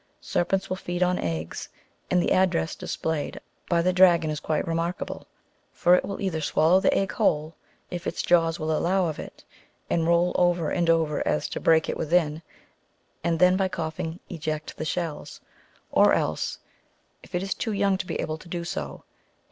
[0.19, 1.69] Serpents will feed on eggs,
[2.09, 5.27] and the address displaye I by the dragon is quite remarkable.—
[5.81, 7.53] For it will either swallow the egg whole,
[7.91, 9.43] if its jaws will allow of it,
[9.91, 12.41] and roll over anl over so as to break it within,
[13.23, 15.39] and then by coughing eject the shells:
[15.91, 16.57] or else,
[17.21, 18.97] if it is too young to be able to do so, it will ^^ A
[18.97, 19.33] species of origanum.